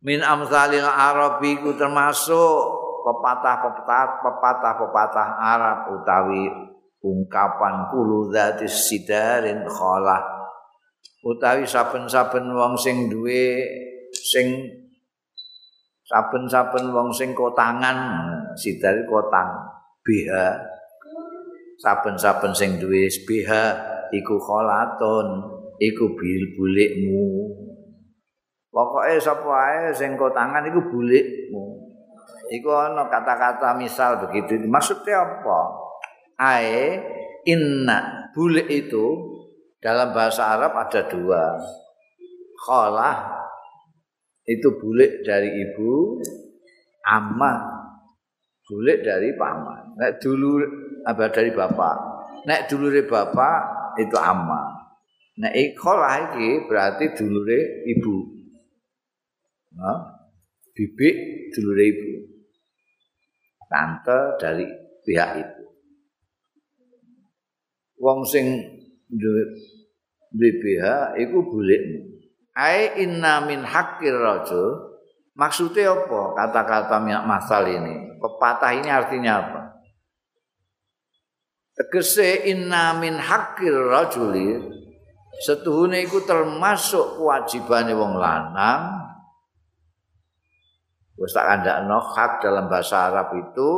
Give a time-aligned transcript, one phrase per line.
[0.00, 2.56] Min amsalil arabi ku termasuk
[3.04, 6.48] pepatah-pepatah pepatah-pepatah Arab utawi
[7.00, 10.20] ungkapan kulu dzatis sidarin khalah.
[11.20, 13.60] Utawi saben-saben wong sing duwe
[14.12, 14.56] sing
[16.08, 17.98] saben-saben wong sing kotangan
[18.56, 19.52] sidar kotang
[20.00, 20.56] biha.
[21.80, 23.64] Saben-saben sing duwe biha
[24.16, 25.44] iku kholaton
[25.76, 27.28] iku bil bulikmu
[28.70, 31.90] Pokoke sapa ae sing tangan iku bulikmu.
[32.50, 34.58] Iku ana kata-kata misal begitu.
[34.66, 35.60] Maksudnya apa?
[36.38, 37.02] Ae
[37.50, 39.06] inna bulik itu
[39.82, 41.58] dalam bahasa Arab ada dua.
[42.62, 43.42] Khalah
[44.46, 46.22] itu bulik dari ibu,
[47.06, 47.58] amma
[48.70, 49.98] bulik dari paman.
[49.98, 50.62] Nek dulu
[51.02, 51.96] apa dari bapak.
[52.46, 53.58] Nek dulure bapak
[53.98, 54.78] itu amma.
[55.42, 58.39] Nek khalah iki berarti dulure ibu.
[59.74, 59.98] Nah,
[60.74, 61.14] bibik
[61.54, 62.10] dulure ibu.
[63.70, 64.66] Tante dari
[65.06, 65.64] pihak ibu.
[68.02, 68.58] Wong sing
[69.06, 72.00] duwe pihak iku bulikmu.
[72.58, 74.90] Ai inna min haqqir rajul.
[75.38, 78.18] Maksudnya apa kata-kata masal ini?
[78.18, 79.60] Pepatah ini artinya apa?
[81.72, 84.60] Tegese inna min haqqir rajuli
[85.40, 88.99] setuhune iku termasuk kewajibane wong lanang
[91.20, 93.70] Wis tak kandakno hak dalam bahasa Arab itu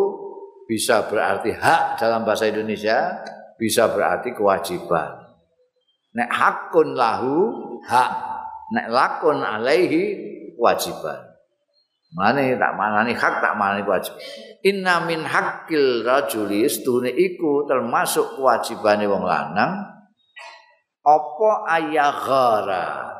[0.70, 3.18] bisa berarti hak dalam bahasa Indonesia,
[3.58, 5.26] bisa berarti kewajiban.
[6.14, 7.50] Nek hakun lahu
[7.82, 8.12] hak,
[8.70, 10.02] nek lakun alaihi
[10.54, 11.32] kewajiban.
[12.12, 14.12] Mana tak manani hak tak manani wajib.
[14.68, 19.80] Inna min haqqil rajuli stune iku termasuk kewajibane wong lanang
[21.02, 23.18] apa ayaghara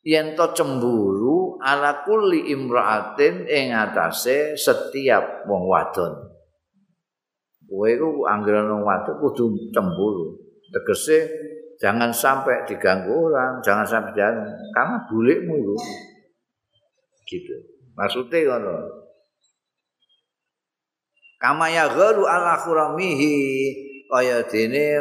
[0.00, 6.14] yen to cemburu ala kulli imra'atin ing atase setiap wong wadon.
[7.68, 10.38] Kowe iku anggere wadon kudu cemburu.
[10.68, 11.28] Tegese
[11.80, 15.76] jangan sampai diganggu orang, jangan sampai jangan karena bulikmu itu.
[17.28, 17.54] Gitu.
[17.92, 18.76] Maksudnya ngono.
[21.38, 23.38] Kama ya gharu ala khuramihi
[24.10, 24.98] kaya dene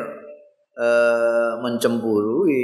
[0.78, 2.62] eh, mencemburui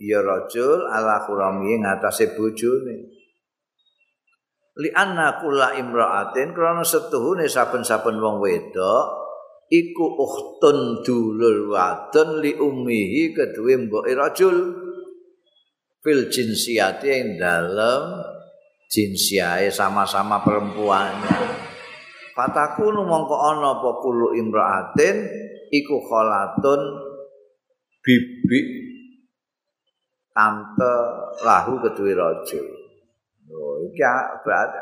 [0.00, 3.20] ya rajul ala khurami ngatasé bojone.
[4.80, 9.04] Li anna kula imraatin krana setuhune saben-saben wong wedok
[9.68, 14.56] iku ukhtun dulur wadon li ummihi kedue mboke rajul.
[16.00, 18.24] Fil jinsiyati ing dalem
[18.88, 21.12] jinsiae sama-sama perempuan
[22.32, 25.28] Fatakunu mongko ana apa kulo imraatin
[25.68, 26.80] iku kholatun
[28.00, 28.89] bibik
[30.30, 30.94] tante
[31.42, 32.60] lahu kedue raja.
[33.50, 34.02] Oh, iki
[34.46, 34.80] berarti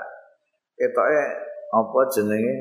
[0.77, 1.25] ketoke
[1.73, 2.57] apa jenenge?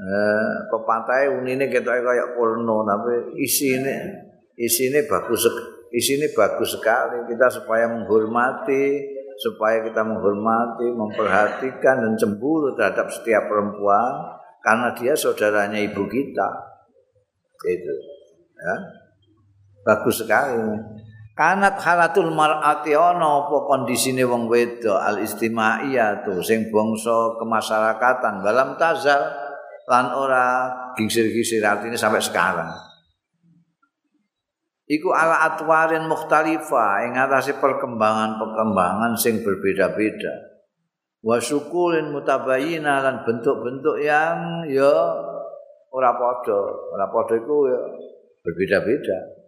[0.00, 3.96] Eh pepatahe unine ketoke kaya porno tapi isine
[4.56, 5.44] isine bagus
[5.92, 7.28] isine bagus sekali.
[7.28, 15.80] Kita supaya menghormati supaya kita menghormati memperhatikan dan cemburu terhadap setiap perempuan karena dia saudaranya
[15.80, 16.48] ibu kita.
[17.64, 17.94] Itu
[18.56, 18.76] ya.
[19.80, 20.60] Bagus sekali
[21.40, 25.00] kanat halatul mar'ati ana apa kondisine wong wedok?
[25.00, 29.24] Al istimaiyah tu sing bangsa kemasyarakatan dalam tazal
[29.88, 30.68] lan ora
[31.00, 32.68] gisir-gisir artinya sampai sekarang.
[34.84, 40.60] Iku ala atwarin mukhtalifah ing atase perkembangan-perkembangan sing berbeda-beda.
[41.24, 44.92] Wa syukulin mutabayyina lan bentuk-bentuk yang ya
[45.88, 46.60] ora padha.
[46.92, 47.80] Ora padha iku ya
[48.44, 49.39] berbeda-beda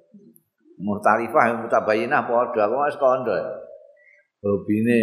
[0.83, 3.39] Muhtalifah mutabayinah padha kok wis kandha.
[4.43, 5.01] Hobine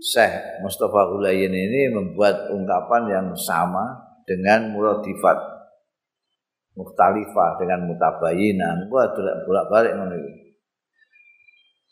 [0.00, 3.96] Syekh Mustafa Hulayen ini membuat ungkapan yang sama
[4.28, 5.36] dengan muradifat
[6.76, 8.88] mukhtalifah dengan mutabayinah.
[8.92, 9.08] Gua
[9.48, 10.34] bolak-balik ngono iki.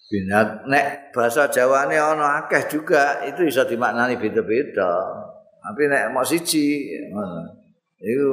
[0.08, 4.88] Binat nek bahasa Jawane ana akeh juga itu bisa dimaknani beda-beda.
[5.60, 7.44] Tapi nek mau siji ngono.
[8.00, 8.28] Iku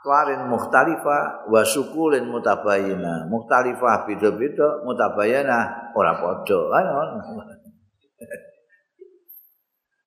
[0.00, 6.56] aklarin mukhtalifa wa sukulin mutabayina mukhtalifah beda-beda mutabayina ora padha.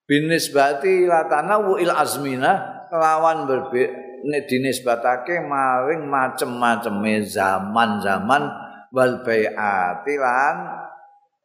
[0.10, 3.94] Binisbati latana wa il azmina kelawan berbe
[4.25, 6.98] nek dinisbatake maring macem-macem
[7.30, 8.44] zaman-zaman
[8.90, 10.57] wal bai'ati lan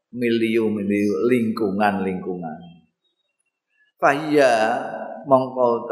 [0.08, 2.58] miliu-miliu lingkungan-lingkungan.
[4.00, 4.52] Fahya
[5.28, 5.90] mongko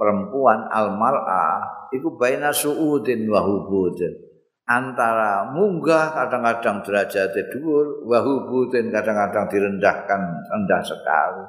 [0.00, 4.16] perempuan almar'ah iku baina suudin wa hubudin.
[4.64, 11.44] Antara munggah kadang-kadang derajat dhuwur wa hubudin kadang-kadang direndahkan rendah sekali.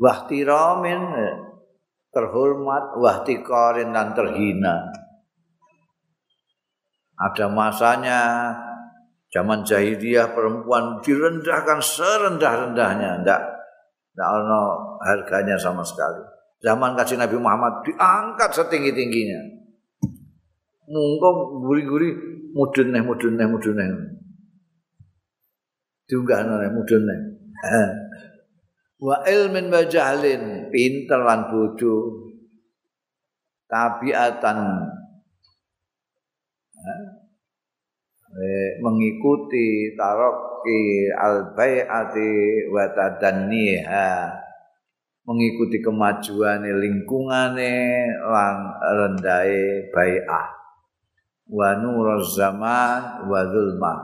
[0.00, 1.02] Wahtiramin
[2.14, 4.88] terhormat wahtikarin dan terhina.
[7.18, 8.22] Ada masanya
[9.34, 13.40] zaman jahiliyah perempuan direndahkan serendah-rendahnya, ndak
[14.14, 14.62] ndak ono
[15.02, 16.33] harganya sama sekali.
[16.64, 19.40] Zaman kasih Nabi Muhammad diangkat setinggi-tingginya.
[20.88, 22.08] Mungkong guri-guri
[22.56, 23.88] mudun neh mudun neh mudun neh.
[26.08, 27.20] Diunggah neh mudun neh.
[28.96, 32.32] Wa ilmin wa jahlin pinter lan bodoh.
[33.68, 34.58] Tabiatan
[38.32, 42.32] eh, mengikuti taroki al bai'ati
[42.72, 44.43] wa tadanniha
[45.24, 50.48] mengikuti kemajuan lingkungane lan rendahe bai'ah.
[51.48, 53.94] Wa nuruz zaman wa zulma.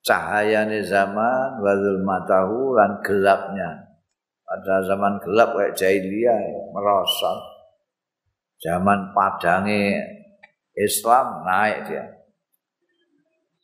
[0.00, 3.88] Cahayane zaman wa zulmatahu lan gelapnya.
[4.44, 6.40] Pada zaman gelap kayak jahiliyah
[6.72, 7.38] merosot.
[8.60, 10.00] Zaman padange
[10.76, 12.04] Islam naik dia.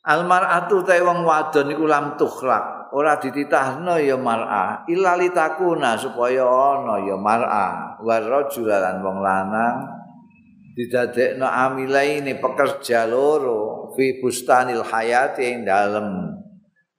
[0.07, 7.01] Almar'atu ta wong wadon iku lam tukhlak, ora dititahno ya mar'ah, illa litakuna supaya ana
[7.03, 9.77] ya mar'ah, wa rajulan wong lanang
[10.77, 16.37] didadekno amilaini pekerja loro fi bustanil hayati ing dalem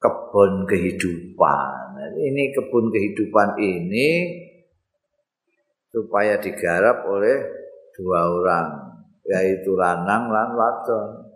[0.02, 1.70] kebun kehidupan.
[2.18, 4.10] Ini kebun kehidupan ini
[5.88, 7.38] supaya digarap oleh
[7.94, 8.68] dua orang,
[9.22, 11.28] yaitu lanang lan wadon.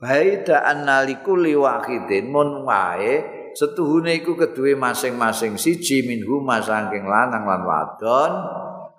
[0.00, 3.20] baida annaliku liwahidin mun wae
[3.54, 8.32] setuhune iku keduwe masing-masing siji minhu saking lanang lan wadon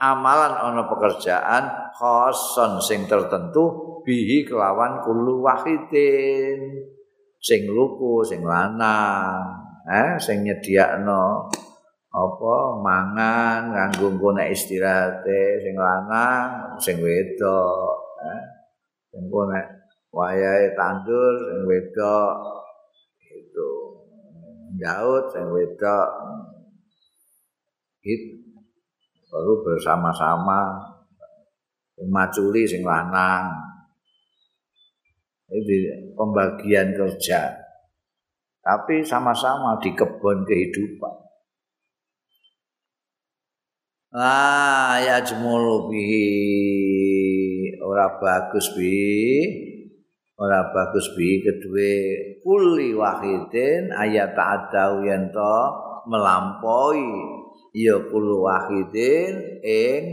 [0.02, 6.90] amalan ana pekerjaan khoson sing tertentu bihi kelawan kulu wahidin.
[7.42, 11.50] Sing luku sing lanang eh sing nyediakno
[12.14, 12.56] apa
[12.86, 18.42] mangan kanggo nek istirahate sing lanang sing wedok eh
[19.10, 19.26] sing
[20.14, 22.61] wayahe tandur sing wedok
[24.78, 26.10] nyaut sing wedok.
[28.02, 28.38] Itu
[29.30, 30.92] baru bersama-sama.
[32.10, 33.52] Maculi sing lanang.
[36.18, 37.54] Pembagian kerja.
[38.62, 41.16] Tapi sama-sama di kebun kehidupan.
[44.12, 46.12] Ah ya jemulu bi.
[47.80, 49.71] Ora bagus bi
[50.42, 51.94] ora bagus bi kedue
[52.42, 55.58] kuli wahidin ayat ta'adau yen to
[56.10, 57.38] melampaui.
[57.72, 60.04] Ya kul wahidin ing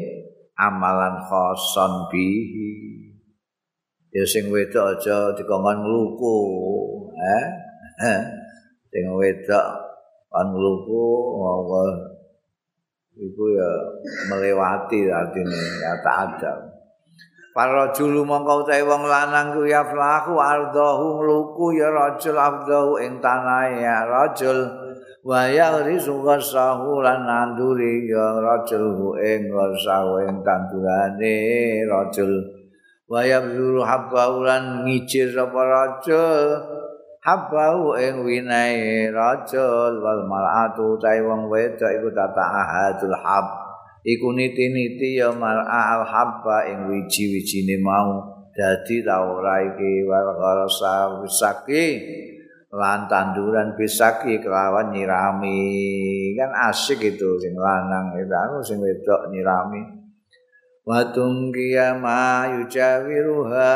[0.54, 2.70] amalan khoson bihi.
[4.12, 6.38] Ya sing wedok aja dikongkon ngluku
[7.16, 7.46] eh?
[8.92, 9.66] Sing wedok
[10.28, 11.04] kan ngluku
[11.40, 11.88] Allah
[13.18, 13.70] iku ya
[14.30, 16.67] melewati artine ya ta'adau
[17.58, 23.18] Para julu mongko utahe wong lanang ku ya flahu ardahu ngluku ya rajul afdahu ing
[23.18, 24.62] tanahe ya rajul.
[25.26, 31.38] Wa ya rizu ghasahu lan nanduri ya rajul ing ghasahu ing tandurane
[31.82, 32.30] rajul.
[33.10, 36.62] Wa ya zuru habbahu lan ngicir sapa rajul.
[37.26, 43.57] Habbahu ing winae rajul wal mar'atu utahe wong wedok iku tata ahadul hab
[44.02, 48.38] iku niti-niti ya mar'a al-habba ing wiji-wijine mau.
[48.58, 51.84] Dadi ta ora iki warasa wisaki
[52.74, 55.62] lan tanduran bisaki kelawan nyirami.
[56.34, 59.82] Kan asik itu sing lanang itu anu sing wedok nyirami.
[60.82, 61.52] Watung
[62.00, 63.72] ma yujawiruha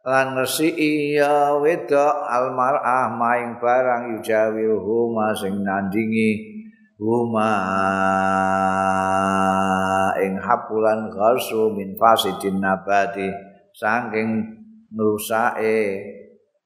[0.00, 6.59] lan ngersi iya wedok almar'ah maing barang yujawiruhu sing nandingi
[7.00, 7.52] huma
[10.20, 13.32] ing hapulan gharsu min fasidin nabati
[13.72, 14.44] saking
[14.92, 16.04] ngrusake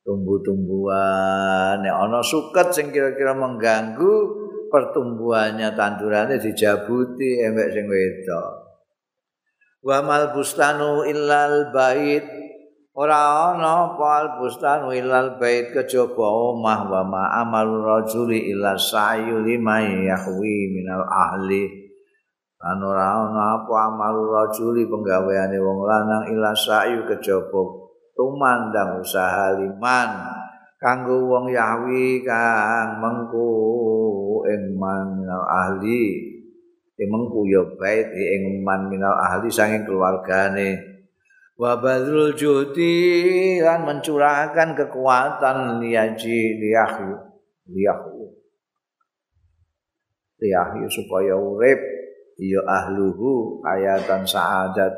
[0.03, 4.43] tumbuh-tumbuhan nek ana suket sing kira-kira mengganggu
[4.75, 8.75] pertumbuhannya tandurane dijabuti embek sing wedok.
[9.87, 12.44] Wa mal bustanu illal bait
[12.95, 19.83] ora ana apa bustanu illal bait kejaba omah wa ma amal rajuli illa sayu lima
[19.83, 21.91] yahwi minal ahli.
[22.63, 27.83] Lan ora ana apa amal rajuli penggaweane wong lanang illa sayu kejaba
[28.15, 30.31] tumandang usaha liman.
[30.79, 33.51] Kanggo wong yahwi kang mengku
[34.47, 36.31] ing minal ahli.
[36.95, 40.94] Emengku ya bait ing man minal ahli sanging keluargane
[41.55, 47.15] wa badrul juhdi lan mencurahkan kekuatan liaji liyahu
[47.71, 48.35] liyahu
[50.43, 51.79] liyahu supaya urip
[52.39, 54.93] ya ahluhu ayatan saadat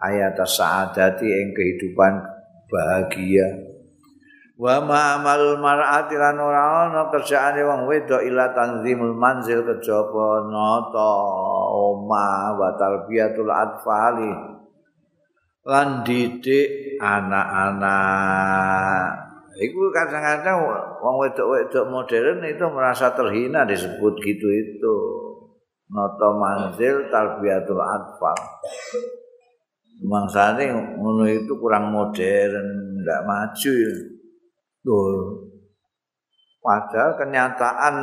[0.00, 2.18] ayat saadati ing kehidupan
[2.66, 3.46] bahagia.
[4.60, 11.12] Wa ma amal mar'ati lan ora ana kerjaane wong wedok ila tanzimul manzil kejaba nata
[11.72, 14.59] oma wa tarbiyatul atfali
[15.66, 17.92] lan didik anak-anak
[19.60, 20.56] iku kadang-kadang
[21.04, 24.94] wong wedok-wedok modern itu merasa terhina disebut gitu itu
[25.90, 28.40] nata manzil tarbiyatul atfal
[30.00, 32.66] Mangsane ngono itu kurang modern,
[33.04, 33.94] ndak maju ya.
[34.80, 35.44] Tuh.
[36.60, 37.96] Padahal kenyataan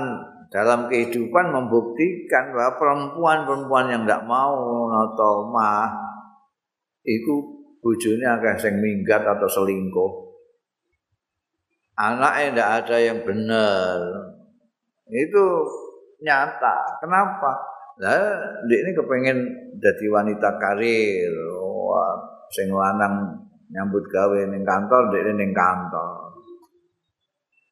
[0.54, 5.50] dalam kehidupan membuktikan bahwa perempuan-perempuan yang tidak mau atau
[7.08, 7.36] itu
[7.80, 10.28] bujurnya agak sing minggat atau selingkuh.
[11.96, 13.98] Anaknya tidak ada yang benar.
[15.08, 15.46] Itu
[16.22, 17.02] nyata.
[17.02, 17.52] Kenapa?
[17.98, 19.38] Lah, ini kepengen
[19.82, 21.34] jadi wanita karir.
[21.58, 23.34] Wah, sing lanang
[23.74, 26.28] nyambut gawe ning kantor, dia ning kantor.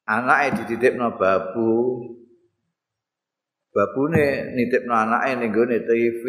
[0.06, 1.98] anake dititipno babu
[3.74, 6.24] babune nitipno anake ning gone TV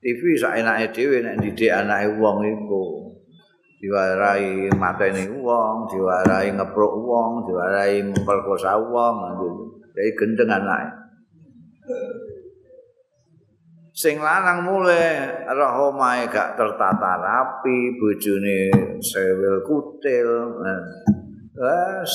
[0.00, 2.84] TV sak enake dhewe nek didik anake wong iku.
[3.80, 9.14] Diwarai mateni wong diwarai ngepruk wong diwarai memperkosa wong
[9.92, 10.88] jadi gendeng anake.
[13.92, 18.72] Sing lanang mulai roh omahe gak tertata rapi bojone
[19.04, 20.56] sewil kutil
[21.60, 22.12] Wes,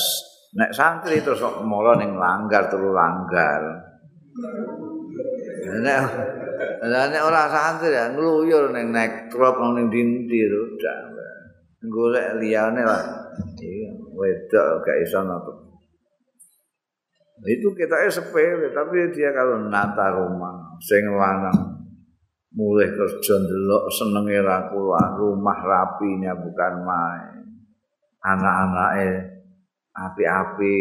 [0.58, 3.62] nek santri terus kok mola ning langgar turu langgar.
[5.70, 6.02] Nek
[6.84, 10.98] nek ora santri ya ngluyur ning nek truk ning dinti udah.
[11.86, 13.04] Golek liyane lah.
[14.16, 15.52] Wedok gak iso napa.
[17.44, 21.76] Itu kita sepele, tapi dia kalau nata rumah, sing lanang
[22.56, 27.44] mulai kerja ndelok senenge ra rumah rapinya bukan main.
[28.24, 29.35] Anak-anake
[29.96, 30.76] api-api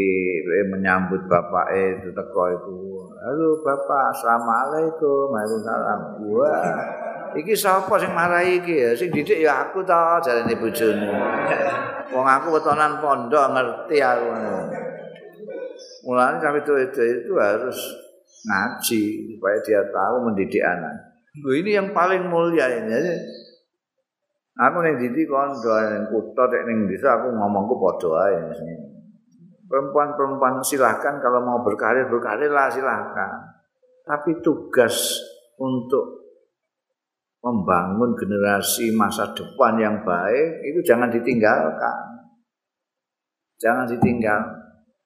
[0.75, 2.75] menyambut bapak itu teko itu
[3.23, 5.31] halo bapak assalamualaikum.
[5.31, 5.99] Waalaikumsalam.
[6.35, 6.75] Wah
[7.39, 8.91] iki sapa sing marahi iki ya?
[8.91, 11.09] Sing didik ya aku to jarene bojone
[12.11, 14.27] wong aku wetonan pondok ngerti aku.
[16.05, 17.79] Mulane sampe itu, itu itu harus
[18.45, 19.03] ngaji
[19.33, 20.93] supaya dia tahu mendidik anak.
[21.41, 22.93] Loh, ini yang paling mulia ini.
[24.53, 28.37] Aku ning didik kondo ning kutha ning desa aku ngomongku padha ae
[29.65, 32.07] perempuan-perempuan silahkan kalau mau berkarir
[32.51, 33.33] lah silahkan.
[34.05, 35.17] Tapi tugas
[35.57, 36.25] untuk
[37.41, 41.99] membangun generasi masa depan yang baik itu jangan ditinggalkan.
[43.61, 44.41] Jangan ditinggal.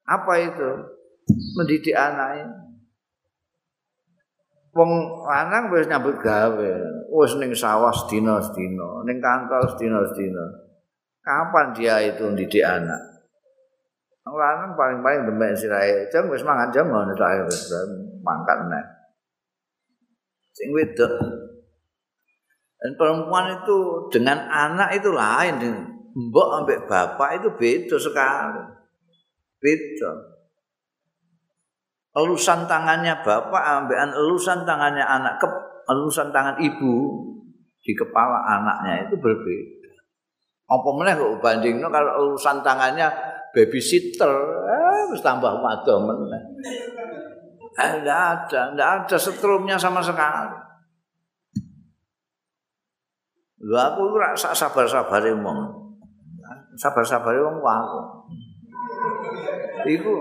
[0.08, 0.70] Apa itu?
[1.56, 2.50] Mendidik anak
[4.74, 4.92] wong
[5.26, 6.74] lanang wis nyambut gawe.
[7.10, 10.46] Wis ning sawah sedina sedina ning kantor sedina sedina
[11.26, 13.19] kapan dia itu mendidik anak
[14.34, 17.70] lanang paling-paling demek sirahe jam wis mangan jam ngono tok wis
[18.22, 19.00] mangkat nek
[20.60, 21.16] sing wedok.
[22.80, 25.56] Dan perempuan itu dengan anak itu lain
[26.16, 28.64] mbok ambek bapak itu beda sekali.
[29.60, 30.12] Beda.
[32.16, 35.48] Elusan tangannya bapak ambekan elusan tangannya anak ke
[35.92, 36.96] elusan tangan ibu
[37.80, 39.92] di kepala anaknya itu berbeda.
[40.72, 43.12] Apa meneh kok bandingno kalau elusan tangannya
[43.56, 44.34] babysitter
[44.70, 46.44] eh wis tambah wado meneh
[47.80, 50.70] eh ndak ada ndak ada setrumnya sama sekali
[53.60, 55.60] Lho aku ora sabar-sabare wong.
[56.80, 58.02] Sabar-sabare wong aku.
[59.84, 60.16] Iku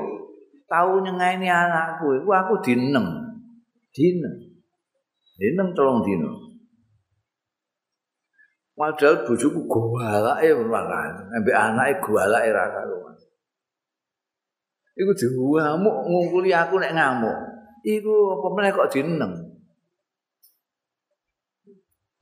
[0.67, 3.07] tau nyengaini anakku iku aku dinem.
[3.95, 4.35] Dinem.
[5.39, 6.48] Dinem tolong dino.
[8.79, 13.19] Padahal bojoku gowalake makan, ambek anake gowalake ra karuan.
[14.99, 17.39] iku diwamuk ngungkuli aku nek ngamuk.
[17.83, 19.35] Iku apa meneh kok dineng?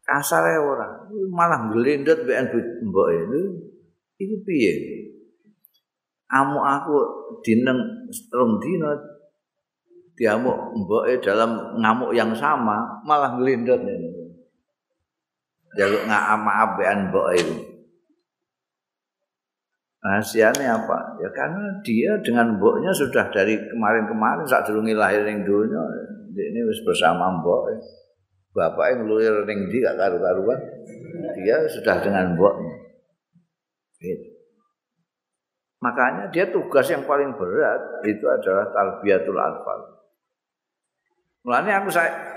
[0.04, 1.04] Kasare ora.
[1.28, 2.40] Malah glendot mbek
[2.88, 3.40] mbok itu
[4.16, 4.72] itu piye?
[6.32, 6.96] Amu aku
[7.44, 8.96] dineng strong dino
[10.16, 14.25] diamuk mboke dalam ngamuk yang sama malah ini
[15.76, 17.56] jaluk ngam maaf bean mbok itu
[20.00, 25.82] rahasianya apa ya karena dia dengan mboknya sudah dari kemarin-kemarin saat dulu lahir yang dunia
[26.36, 27.76] ini bersama mbok
[28.56, 30.60] bapaknya ngelulir ning ndi gak karu-karuan.
[31.44, 32.72] Dia sudah dengan mboknya.
[34.00, 34.28] Gitu.
[35.84, 39.80] Makanya dia tugas yang paling berat itu adalah talbiyatul anfal.
[41.44, 42.35] Mulanya aku saya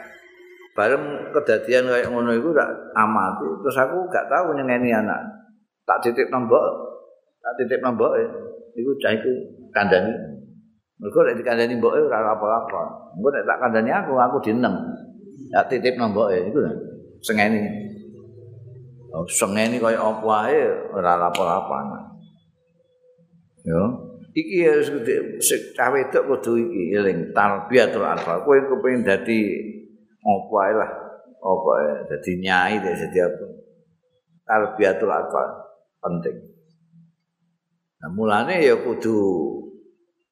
[0.80, 5.20] bareng kedadian kayak ngono itu tak amati terus aku gak tahu nyengeni anak.
[5.84, 6.64] Tak titip nombok,
[7.44, 8.16] tak titip nombok
[8.80, 9.28] itu cah itu
[9.76, 10.16] kandani.
[11.04, 13.12] Mergo nek dikandani mboke ora apa-apa.
[13.20, 14.76] Engko nek tak kandani aku, aku dineng.
[15.52, 16.60] Ya titip nombok ya itu
[17.20, 17.60] sengeni.
[19.12, 20.64] Oh, sengeni kaya apa wae
[20.96, 21.80] ora apa-apa.
[23.68, 23.84] Yo.
[24.30, 24.78] Iki ya
[25.42, 28.46] sik cah wedok kudu iki eling tarbiyatul anfal.
[28.46, 29.42] Kowe kepengin dadi
[30.24, 30.92] apa lah.
[31.40, 33.46] Apa ya dadi nyai dadi apa.
[34.44, 35.50] Tarbiyatul anfal
[36.04, 36.38] penting.
[38.00, 39.20] Nah, mulane ya kudu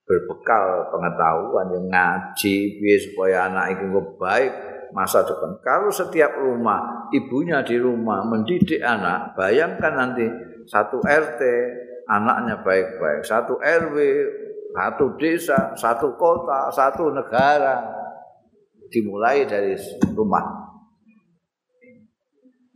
[0.07, 4.51] berbekal pengetahuan yang ngaji biar supaya anak itu baik
[4.95, 5.59] masa depan.
[5.59, 10.25] Kalau setiap rumah ibunya di rumah mendidik anak, bayangkan nanti
[10.63, 11.41] satu RT
[12.07, 13.97] anaknya baik-baik, satu RW,
[14.71, 17.96] satu desa, satu kota, satu negara
[18.91, 19.75] dimulai dari
[20.15, 20.45] rumah.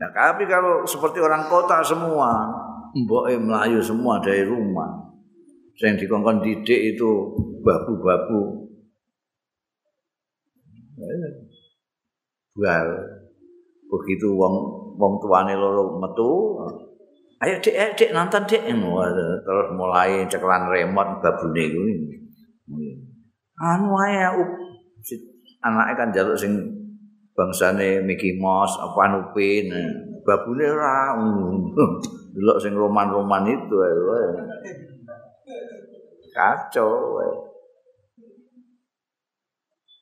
[0.02, 2.50] Nah, tapi kalau seperti orang kota semua,
[2.98, 5.02] mbok melayu semua dari rumah.
[5.82, 7.10] Yang dikongkon didik itu
[7.66, 8.62] babu-babu.
[12.52, 12.88] bual.
[13.92, 14.56] Begitu wong
[14.96, 16.62] wong tuane loro metu,
[17.44, 18.64] ayo Dik, ayo Dik nonton Dik.
[19.44, 21.94] Terus mulai ceklan remote babune kuwi.
[23.60, 24.16] Anu ae
[25.62, 26.58] anake kan jaluk sing
[27.38, 29.70] bangsane Mickey Mouse apa Upin.
[30.22, 31.18] Babune ora
[32.34, 33.76] delok sing roman-roman itu.
[36.32, 37.18] Kacau.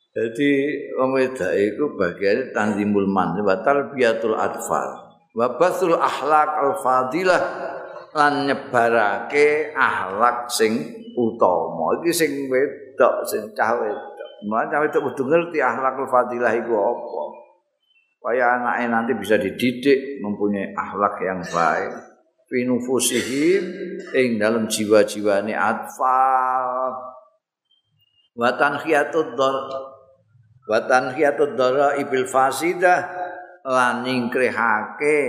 [0.10, 0.52] Jadi
[0.98, 5.06] wong wedok iku bagian tanzimul man wa tarbiyatul atfal
[5.38, 7.44] wa basul akhlak al fadilah
[8.18, 10.82] lan nyebarake akhlak sing
[11.14, 14.09] utama iki sing wedok sing cah wedok
[14.40, 17.24] Cah wedok kudu ngerti akhlakul fadilah iku apa.
[18.20, 21.92] Supaya anaknya nanti bisa dididik mempunyai akhlak yang baik.
[22.52, 23.64] Finufusihim
[24.16, 26.96] ing dalam jiwa-jiwane atfal.
[28.36, 29.36] Wa tanhiyatud
[30.70, 33.08] wa tanhiyatud dara ibil fasidah
[33.68, 35.20] lan nyingkrihake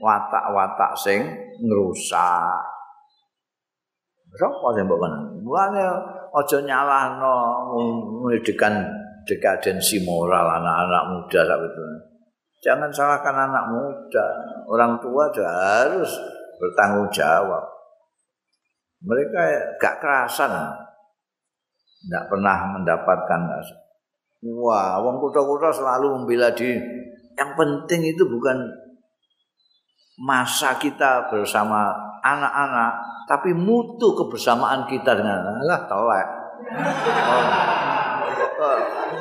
[0.00, 1.20] watak-watak sing
[1.60, 2.64] ngrusak.
[4.34, 5.82] Sapa sing mbok kan mulane
[6.34, 7.34] aja nyalahno
[8.26, 8.82] pendidikan
[9.22, 11.58] dekadensi moral anak-anak muda sak
[12.64, 14.26] jangan salahkan anak muda.
[14.64, 16.08] Orang tua harus
[16.56, 17.60] bertanggung jawab.
[19.04, 19.40] Mereka
[19.76, 20.72] gak kerasan.
[22.00, 23.40] Tidak pernah mendapatkan
[24.44, 26.76] Wah, wong kutha-kutha selalu membela diri.
[27.32, 28.60] Yang penting itu bukan
[30.20, 32.92] masa kita bersama anak-anak,
[33.24, 35.64] tapi mutu kebersamaan kita dengan anak.
[35.64, 36.28] Lah, telek.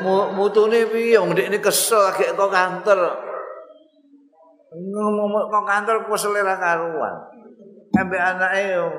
[0.04, 0.28] Oh.
[0.36, 1.18] Mutu ini piye?
[1.18, 3.00] Wong ini kesel lagi kok kantor.
[4.74, 7.16] Ngomong kok kantor kok selera karuan.
[7.94, 8.90] Ambil anaknya yo.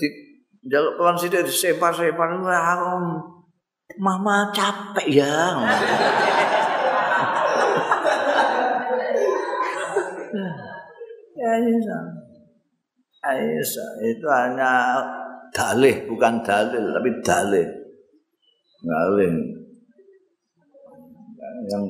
[0.00, 0.08] Di
[0.66, 2.28] jaluk kelan sithik disepar-separ.
[4.02, 5.54] Mama capek ya.
[11.38, 12.25] ya Aisyah.
[13.26, 15.02] Aisyah itu hanya
[15.50, 17.66] dalih bukan dalil tapi dalih.
[18.86, 19.32] Dalih.
[21.66, 21.84] Yang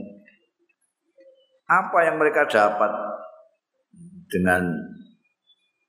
[1.66, 2.92] apa yang mereka dapat
[4.30, 4.62] dengan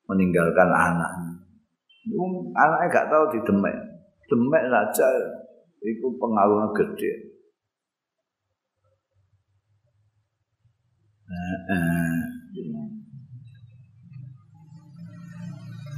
[0.10, 1.34] meninggalkan anaknya?
[2.58, 3.76] Anaknya gak tahu di demek.
[4.28, 5.08] Demek saja
[5.86, 7.14] itu pengaruhnya gede.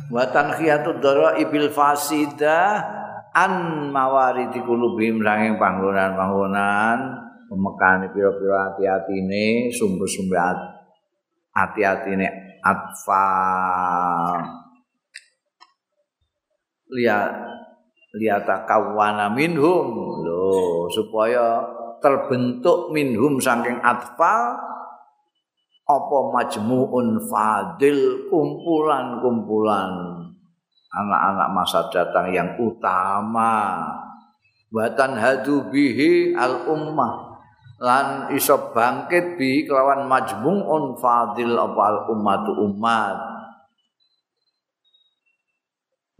[0.09, 2.81] Watan khiyatu dara ibil fasida
[3.29, 3.53] an
[3.93, 6.97] mawari di kulubim ranging panggonan-panggonan
[7.45, 10.57] pemekani pira-pira ati-atine sumber-sumber
[11.53, 14.41] ati-atine atfal
[16.89, 17.33] lihat
[18.17, 19.87] liata kawana minhum.
[20.25, 21.69] Lho supaya
[22.01, 24.57] terbentuk minhum saking atfal
[25.89, 30.21] apa majmuun fadil kumpulan-kumpulan
[30.93, 33.81] anak-anak masa datang yang utama.
[34.69, 37.41] Watan hadu bihi al ummah
[37.81, 43.17] lan iso bangkit bi kelawan majmuun fadil apa al ummatu umat.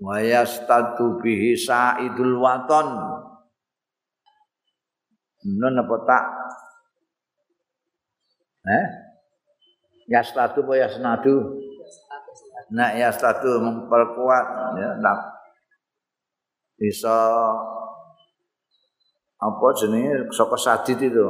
[0.01, 2.89] Wa yastatu bihi saidul waton
[5.45, 6.25] nun apa tak?
[8.65, 8.98] Eh
[10.09, 11.61] yastatu apa yasnadu
[12.73, 14.45] nah yastatu memperkuat
[14.77, 15.19] ya tak
[16.81, 17.17] bisa
[19.39, 21.27] apa jenenge saka sadid itu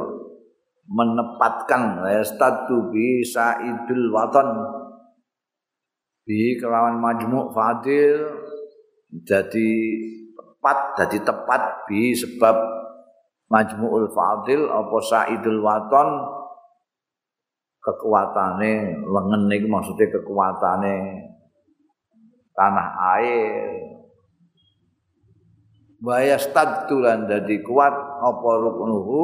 [0.90, 4.48] menepatkan yastatu bi saidul waton
[6.26, 8.16] bi kelawan majmu' fadil
[9.22, 9.70] jadi
[10.34, 12.56] tepat jadi tepat bi sebab
[13.50, 16.39] majmu'ul fadil apa saidul waton
[17.80, 20.96] kekuatane lengen niku maksudnya kekuatane
[22.52, 23.90] tanah air
[26.00, 27.92] Baya stadtulan dadi kuat
[28.24, 29.20] apa ruknuhu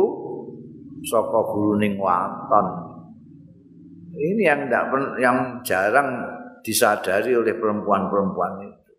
[1.09, 2.67] saka guluning waton.
[4.13, 4.85] Ini yang tidak
[5.17, 6.21] yang jarang
[6.61, 8.93] disadari oleh perempuan-perempuan itu.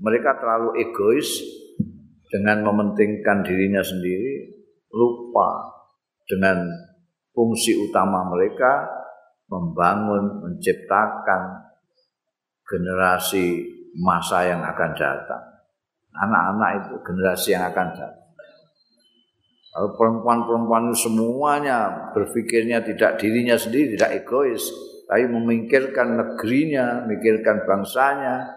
[0.00, 1.44] Mereka terlalu egois
[2.32, 4.56] dengan mementingkan dirinya sendiri,
[4.96, 5.76] lupa
[6.24, 6.64] dengan
[7.40, 8.84] fungsi utama mereka
[9.48, 11.72] membangun, menciptakan
[12.68, 13.64] generasi
[13.96, 15.40] masa yang akan datang.
[16.20, 18.28] Anak-anak itu generasi yang akan datang.
[19.72, 24.68] Kalau perempuan-perempuan semuanya berpikirnya tidak dirinya sendiri, tidak egois,
[25.08, 28.50] tapi memikirkan negerinya, memikirkan bangsanya,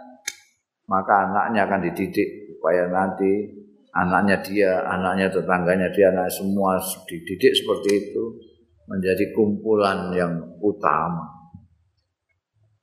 [0.91, 3.45] maka anaknya akan dididik supaya nanti
[3.93, 8.52] anaknya dia, anaknya tetangganya dia, anak semua dididik seperti itu
[8.87, 11.27] menjadi kumpulan yang utama.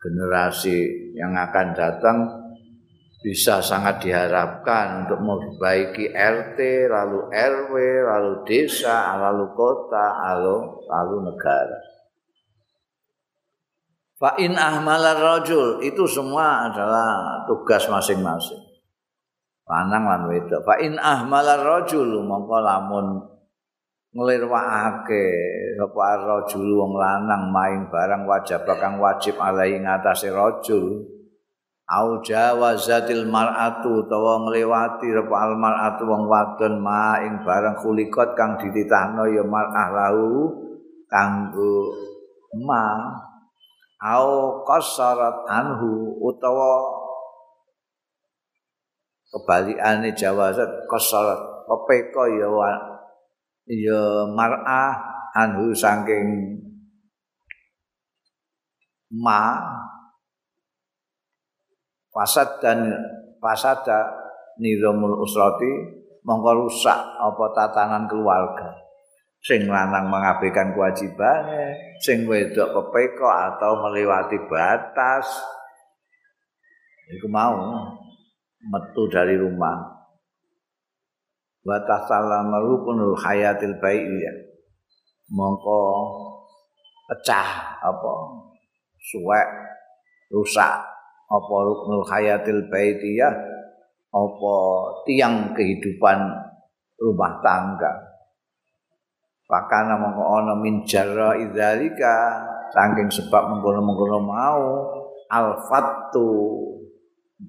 [0.01, 2.19] Generasi yang akan datang
[3.21, 7.75] bisa sangat diharapkan untuk memperbaiki RT, lalu RW,
[8.09, 11.79] lalu desa, lalu kota, lalu lalu negara.
[14.21, 18.69] Fa'in ahmalar rajul itu semua adalah tugas masing-masing.
[19.71, 22.59] lanang lan wedok fa in ahmalar rajul mongko
[24.11, 25.25] nglirwakake
[25.79, 31.07] sapa rajul wong lanang main barang wajib kang wajib alai ngatasé rajul
[31.91, 39.31] au jawazatil mar'atu utawa ngliwati sapa al mar'atu wong wadon main barang kulikot kang dititahno
[39.31, 40.59] ya mar'ah lahu
[41.11, 41.95] kanggo
[42.67, 42.87] ma.
[44.01, 46.89] Au qasarat anhu utawa
[49.29, 51.37] kebalikane jawazat qasar
[51.69, 52.49] pepeka ya
[53.71, 54.99] ya mar'ah
[55.31, 56.59] anhu saking
[59.15, 59.63] ma
[62.11, 62.91] fasad dan
[63.39, 64.11] fasada
[64.59, 65.71] nizamul usrati
[66.27, 68.75] mongko rusak apa tatanan keluarga.
[69.41, 75.25] Sing lanang mengabaikan kewajibannya sing wedok pepeka atau melewati batas.
[77.09, 77.57] Iku mau
[78.61, 80.00] metu dari rumah
[81.67, 84.37] wa tasallama rukunul hayatil baiyah
[85.31, 85.81] mongko
[87.07, 88.13] pecah apa
[89.01, 89.49] suwek
[90.31, 90.91] rusak
[91.31, 93.35] apa rukunul hayatil baitiyah
[94.11, 94.55] apa
[95.07, 96.19] tiang kehidupan
[96.99, 97.93] rumah tangga.
[99.47, 104.67] Pakana mongko ana min jarra idzalika saking sebab mengkono-mengkono mau
[105.27, 106.31] al-fattu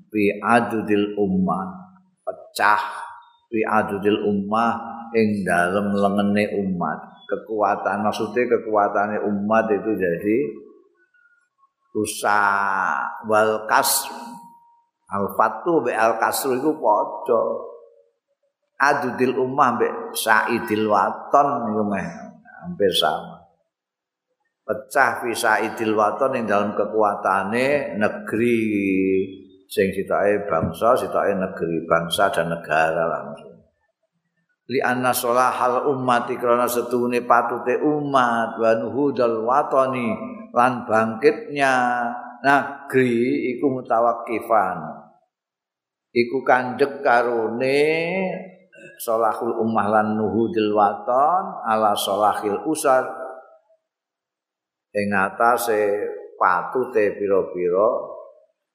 [0.10, 1.70] bi adudil ummah
[2.26, 2.82] pecah
[3.52, 4.80] bi adudil ummah
[5.12, 7.28] ing dalem lengene umat.
[7.28, 10.38] Kekuatan maksudnya kekuatannya umat itu jadi
[11.92, 13.28] rusak.
[13.28, 14.16] Wal kasr.
[15.12, 17.42] Al fatu be al kasr itu padha.
[18.82, 22.08] Adudil ummah be saidil waton niku meh.
[22.64, 23.44] Hampir sama.
[24.64, 28.60] Pecah fi saidil waton ing dalam kekuatane negeri
[29.72, 33.56] sing sitoke bangsa, sitoke negeri, bangsa dan negara langsung.
[34.68, 40.12] Li anna solahal ummati krana setune patute umat wa nuhudal watani
[40.52, 42.04] lan bangkitnya
[42.44, 44.80] negeri iku mutawakkifan.
[46.12, 47.80] Iku kandhek karone
[49.00, 53.08] solahul ummah lan nuhudil waton ala solahil usar
[54.92, 56.04] ing atase
[56.36, 58.20] patute pira-pira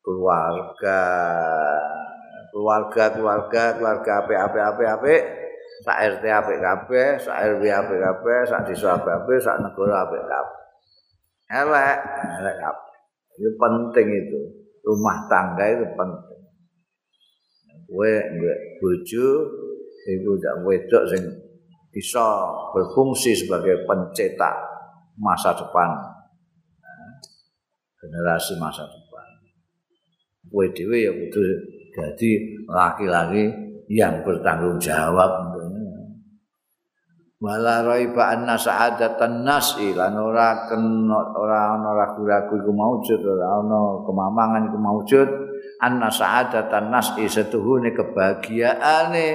[0.07, 1.03] keluarga
[2.55, 5.15] keluarga keluarga keluarga ape ape ape ape
[5.87, 10.23] sak RT apik kabeh, sak RW apik kabeh, sak desa apik kabeh, sak negara apik
[10.27, 10.61] kabeh.
[11.47, 11.97] Elek,
[12.43, 12.97] elek kabeh.
[13.39, 14.41] Itu penting itu.
[14.83, 16.41] Rumah tangga itu penting.
[17.87, 19.27] Kowe mbek bojo
[20.11, 21.23] iku jak wedok sing
[21.95, 22.27] bisa
[22.75, 24.55] berfungsi sebagai pencetak
[25.15, 25.87] masa depan
[27.95, 29.06] generasi masa depan.
[30.47, 31.41] Kowe dhewe ya kudu
[31.97, 32.31] jadi
[32.71, 33.45] laki-laki
[33.91, 35.57] yang bertanggung jawab.
[37.37, 44.01] Wala raiba anna sa'adatan nasi lan ora kena ora ana ragu-ragu iku maujud ora ana
[44.09, 45.29] kemamangan iku maujud.
[45.85, 49.29] Anna sa'adatan nasi setuhune kebahagiaane.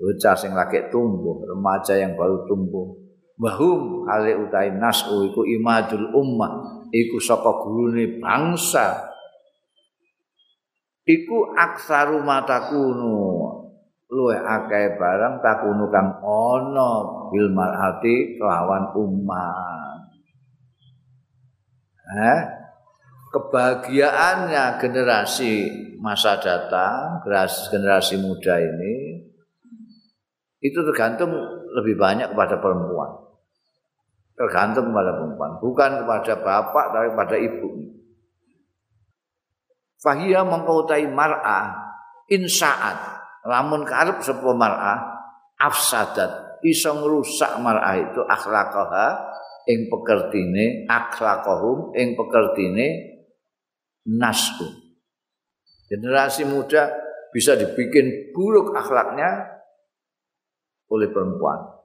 [0.00, 2.88] Bocah sing lagi tumbuh remaja yang baru tumbuh.
[3.36, 9.11] Bahum kali utai nasu iku imadul ummah iku saka gurune bangsa
[11.06, 13.62] iku aksaru matakunu
[14.12, 16.90] luwe akeh barang takunu kang ana
[17.32, 20.00] bil mar'ati kelawan umat.
[22.12, 22.40] Eh?
[23.32, 25.52] Kebahagiaannya generasi
[25.96, 29.24] masa datang, generasi, generasi muda ini
[30.60, 31.32] itu tergantung
[31.80, 33.16] lebih banyak kepada perempuan.
[34.36, 37.68] Tergantung kepada perempuan, bukan kepada bapak tapi kepada ibu.
[40.02, 41.94] Fahiyah mengkautai mar'ah.
[42.26, 44.98] Insaat lamun karep sapa mar'ah
[45.62, 46.62] afsadat.
[46.66, 49.06] Iso ngrusak mar'ah itu akhlaqaha
[49.70, 52.86] ing pekertine akhlaqahum ing pekertine
[54.10, 54.66] nasu.
[55.86, 56.90] Generasi muda
[57.30, 59.62] bisa dibikin buruk akhlaknya
[60.90, 61.78] oleh perempuan.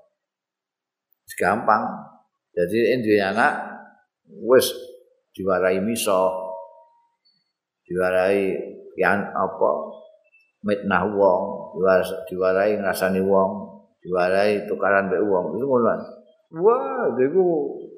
[1.38, 1.86] Gampang.
[2.56, 3.54] Jadi ini anak
[4.26, 4.74] wis
[5.36, 6.47] diwarai miso
[7.88, 8.52] diwarai
[9.00, 9.69] yang apa
[10.67, 11.43] mitnah wong,
[12.28, 13.52] diwarai ngrasani wong,
[14.04, 15.56] diwarai tukaran mbek wong.
[15.56, 15.95] Itu ngono.
[16.60, 17.43] Wah, iku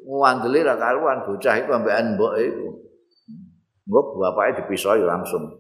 [0.06, 2.68] ngandeli ra karuan bocah iku ambekan mbok iku.
[3.90, 5.50] Mbok bapake dipisoi langsung.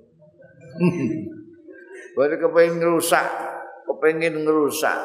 [2.17, 3.25] Baru kepengin ngerusak,
[3.85, 4.97] kepengin ngerusak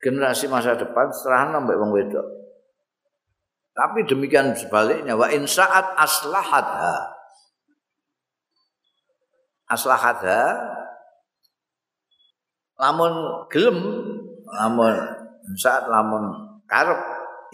[0.00, 2.26] generasi masa depan serahna mbek wong wedok.
[3.76, 5.84] Tapi demikian sebaliknya wa in saat
[9.66, 10.54] aslahadha
[12.78, 13.78] lamun gelem
[14.46, 14.94] lamun
[15.58, 16.34] saat lamun
[16.66, 17.00] karep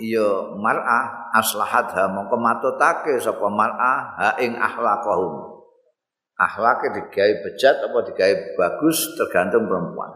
[0.01, 5.53] iya mar'ah aslahadha mongko matutake sapa mar'ah ha ing akhlaqahum.
[6.33, 10.11] Akhlake digawe bejat apa digawe bagus tergantung perempuan.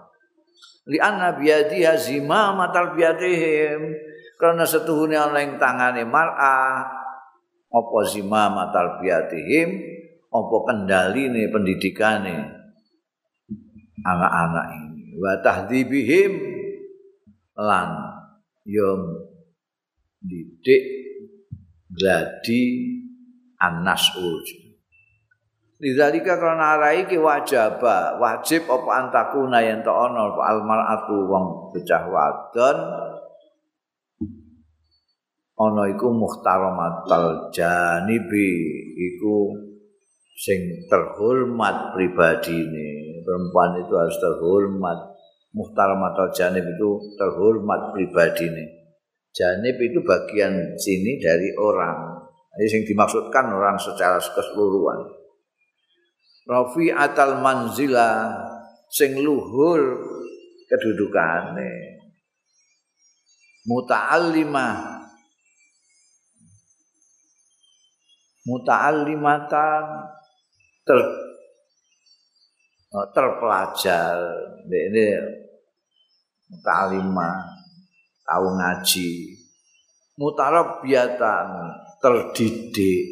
[0.90, 3.94] Li anna biyadi hazima matal biyadihim.
[4.36, 6.82] Karena setuhune ana ing tangane mar'ah
[7.70, 9.95] apa zima matal biyadihim
[10.44, 12.36] apa pendaline pendidikane?
[14.04, 15.04] Anak-anak ini.
[15.16, 16.32] Wa tahdhibihim
[17.56, 17.88] lan
[18.68, 19.00] yo
[20.20, 20.82] didik
[21.88, 22.92] gladi
[23.56, 24.44] anasul
[25.76, 27.84] Lidzalika karena arai ki wajib
[28.16, 32.78] wajib apa antakuna yen to ana apa almaratu wong bocah wadon.
[35.56, 38.48] Ana iku muhtaramatal janibi
[38.96, 39.52] iku
[40.36, 45.16] sing terhormat pribadi ini perempuan itu harus terhormat.
[45.56, 48.76] Muhtaram atau janib itu terhormat pribadi ini
[49.36, 52.24] janib itu bagian sini dari orang.
[52.56, 55.12] Ini sing dimaksudkan orang secara keseluruhan.
[56.48, 58.32] Rafi atal manzila
[58.88, 60.00] sing luhur
[60.64, 62.00] kedudukane.
[63.68, 65.04] Muta'allimah.
[68.46, 69.84] Muta'allimatan
[70.86, 70.98] ter
[72.94, 74.14] oh, terpelajar.
[74.70, 75.06] Ini
[76.46, 77.36] mutalimah
[78.22, 79.10] tahu ngaji.
[80.16, 81.48] Mutarabbiatan
[82.00, 83.04] terdidik.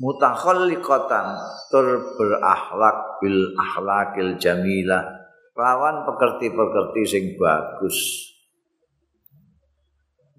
[0.00, 1.26] Mutakhalliqatan
[1.68, 5.04] tur berakhlak bil akhlakil jamilah
[5.52, 7.96] lawan pekerti-pekerti sing bagus.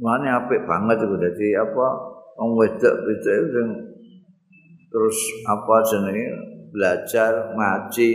[0.02, 1.88] Mana apik banget itu jadi apa?
[2.42, 3.91] Wong wedok-wedok sing
[4.92, 6.28] terus apa jenenge?
[6.72, 8.12] Belajar ngaji.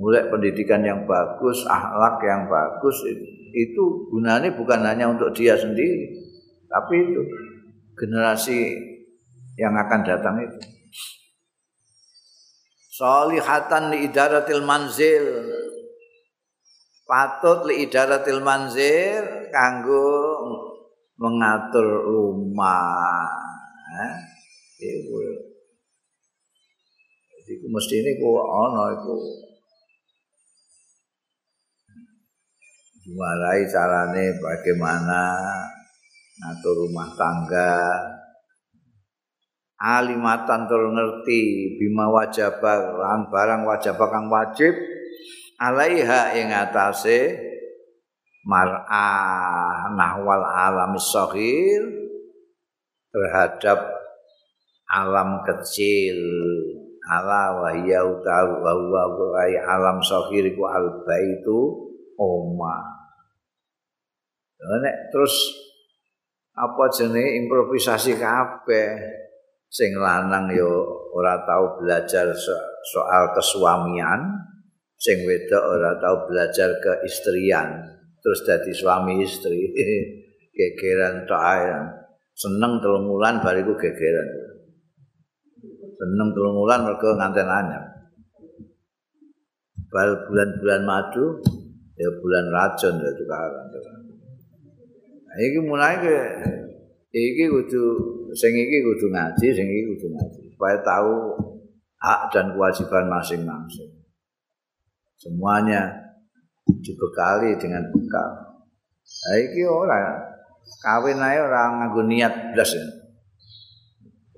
[0.00, 3.04] Mulai pendidikan yang bagus akhlak yang bagus
[3.52, 6.08] itu gunanya bukan hanya untuk dia sendiri
[6.70, 7.20] tapi itu
[7.98, 8.58] generasi
[9.58, 10.58] yang akan datang itu.
[12.94, 15.24] Solihatan li idaratil manzil.
[17.04, 20.08] Patut li idaratil manzil kanggo
[21.20, 23.28] mengatur rumah
[23.98, 24.39] eh?
[24.88, 25.14] Iku
[27.50, 29.14] iku mesti ini ku ana iku
[33.10, 35.34] Diwarai carane bagaimana
[36.38, 37.74] ngatur rumah tangga.
[39.80, 44.76] Alimatan tur ngerti bima wajaba lan barang wajaba kang wajib
[45.58, 47.34] alaiha ing atase
[48.46, 51.80] mar'ah nahwal alam sahir
[53.10, 53.99] terhadap
[54.90, 56.18] alam kecil.
[57.10, 61.58] Ala wa hiya utahu wa huwa alam sahir iku al baitu
[62.14, 62.76] oma.
[64.60, 65.34] Nek terus
[66.54, 68.94] apa jenenge improvisasi kabeh?
[69.70, 70.70] Sing lanang yo
[71.14, 72.30] ora tau belajar
[72.84, 74.22] soal kesuamian
[74.94, 77.90] sing wedok ora tau belajar keistrian.
[78.20, 79.72] Terus dadi suami istri
[80.58, 81.74] gegeran ae.
[82.36, 84.49] Seneng telung wulan bariku gegeran
[86.00, 87.84] seneng telung wulan mergo nganten anyar
[89.92, 91.44] bal bulan-bulan madu
[92.00, 93.66] ya bulan racun ya sekarang
[95.28, 96.16] nah, iki mulai ke
[97.12, 97.84] iki kudu
[98.32, 101.36] sing iki kudu ngaji sing iki kudu ngaji supaya tahu
[102.00, 104.00] hak dan kewajiban masing-masing
[105.20, 106.10] semuanya
[106.80, 108.30] dibekali dengan bekal.
[109.04, 109.98] Nah, iki ora
[110.80, 112.86] kawin ae ora nganggo niat blas ya.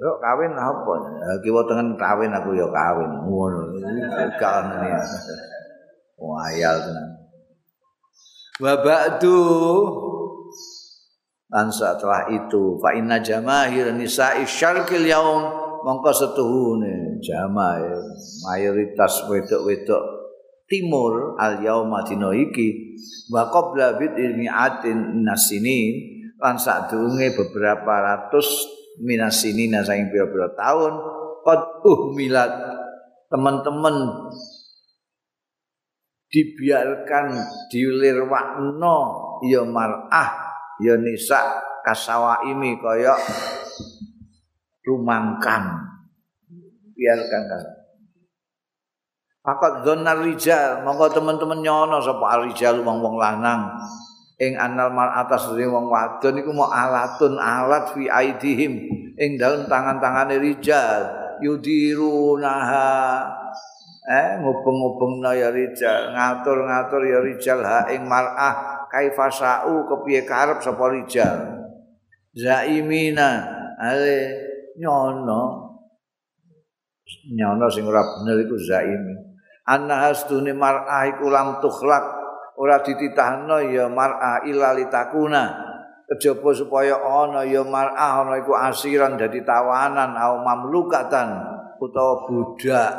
[0.02, 0.94] Yo kawin apa?
[1.46, 3.22] Kiwa tengen kawin aku ya kawin.
[3.22, 3.70] Ngono.
[3.70, 5.06] Ono niat.
[6.18, 7.08] Wayal tenan.
[8.58, 9.38] Wa ba'du
[11.52, 15.52] dan setelah itu fa inna jamaahir nisa'i syarqil yaum
[15.84, 17.92] mongko setuhune jamaah
[18.48, 20.00] mayoritas wedok-wedok
[20.64, 22.96] timur al yauma dina iki
[23.28, 25.94] wa qabla bid ilmiatin nasinin
[26.40, 26.56] lan
[27.36, 28.48] beberapa ratus
[29.00, 30.92] minasinina saking pira-pira tahun
[31.46, 32.52] qad uhmilat
[33.32, 33.96] teman-teman
[36.28, 37.26] dibiarkan
[37.72, 38.96] dilirwakno
[39.48, 40.30] ya mar'ah
[40.80, 43.16] ya nisa kasawaimi kaya
[44.84, 45.62] rumangkan
[46.92, 47.64] biarkan kan
[49.42, 53.74] Fakat zonar rijal, monggo teman-teman nyono sapa rijal wong-wong lanang.
[54.42, 58.74] Ing anal mar atas wong wadon iku mau alatun alat fi aidihim.
[59.14, 61.06] Ing dalam tangan-tangane rijal
[61.38, 62.90] yudirunaha.
[64.02, 67.86] Eh ngubeng-ngubeng ya rijal ngatur-ngatur ya rijal ha.
[67.94, 71.62] Ing mar'ah kaifasau kepiye karep sapa rijal.
[72.34, 73.46] Zaimina
[73.78, 74.42] ale
[74.74, 75.70] nyono.
[77.30, 79.14] Nyono sing ora bener iku zaimi.
[79.70, 82.21] Anna hastune mar'ah iku lam tukhlak
[82.58, 85.70] ora dititahno ya mar'ah illa litakuna.
[86.12, 91.28] Kejaba supaya ana ya mar'ah ana iku asiran dadi tawanan au mamlukatan
[91.80, 92.92] utawa budak.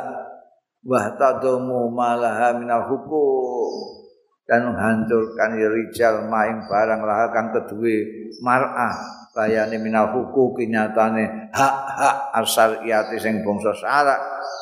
[0.84, 4.02] Wa tadamu malaha minal hukum.
[4.44, 12.16] Dan menghancurkan ya rijal maing barang lah kang keduwe mar'ah layane minal hukum kinyatane hak-hak
[12.38, 14.20] asal iyati sing bangsa syarak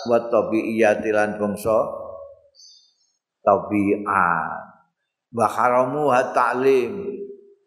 [0.08, 1.76] wa tabiiyati lan bangsa
[3.44, 4.71] tabiat
[5.32, 6.92] wa haramu ta'lim.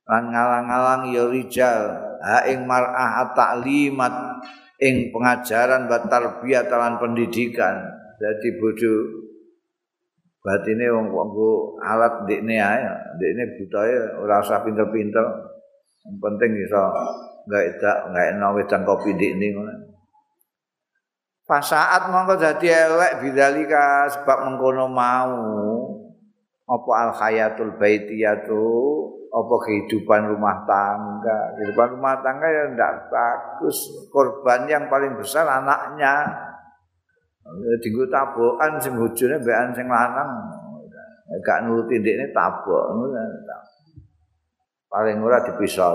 [0.06, 1.82] Lan ngalang-alang ya rijal.
[2.22, 4.16] Ha ing mar'ah ta'limat.
[4.80, 7.76] Ing pengajaran wa tarbiyat lan pendidikan.
[8.16, 8.94] Dadi bojo
[10.46, 12.86] batine wong kok alat ndekne ae.
[13.18, 15.26] Ndekne butahe ora usah pinter-pinter.
[16.06, 16.84] Yang penting iso
[17.50, 19.74] edak enggak enak wedang kopi ndekne ngono.
[21.46, 25.38] Pasaat mongko dadi elek bidzalika sebab mengkono mau
[26.66, 28.66] apa al hayatul baitiyatu?
[29.36, 31.54] Apa kehidupan rumah tangga?
[31.60, 33.78] Kehidupan rumah tangga ya ndak bagus.
[34.10, 36.24] Korban yang paling besar anaknya.
[37.84, 40.30] Dinggo tabokan sing bojone mbekan sing lanang.
[41.46, 42.96] Gak nuruti ndekne tabok
[44.96, 45.92] paling ora dipisah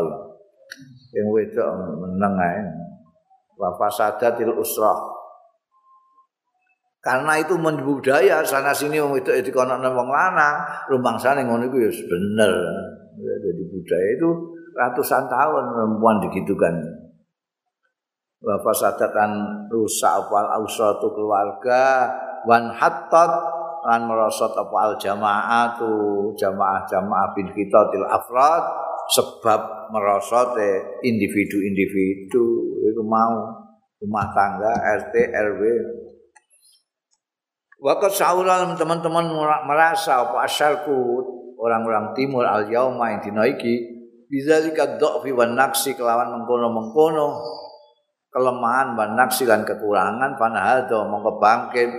[1.16, 1.68] yang wedok
[2.04, 2.60] meneng ae.
[3.56, 5.09] Wa fasadatil usrah
[7.00, 10.60] Karena itu budaya sana sini wong itu itu kono wong lanang,
[10.92, 12.52] rumangsane ngono iku ya bener.
[13.16, 14.30] Jadi budaya itu
[14.76, 16.76] ratusan tahun perempuan digitukan.
[18.40, 19.32] Bapak sadatan
[19.72, 22.08] rusak wal ausatu keluarga
[22.48, 23.32] wan hattat
[23.84, 25.92] lan merosot apa al jamaah tu
[26.36, 28.64] jamaah jamaah bin kita til afrad
[29.12, 30.56] sebab merosot
[31.04, 32.46] individu-individu
[32.80, 33.60] itu mau
[34.00, 34.72] rumah tangga
[35.04, 35.60] RT RW
[37.80, 39.32] Wakat saulan teman-teman
[39.64, 41.24] merasa apa asalku
[41.56, 43.88] orang-orang timur al yauma yang dina iki
[44.28, 47.40] bidzalika dha'fi wan naksi kelawan mengkono-mengkono
[48.28, 51.90] kelemahan wan naksi lan kekurangan panahado mongko bangkit.